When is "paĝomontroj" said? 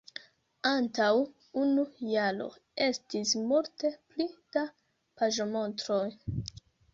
5.21-6.03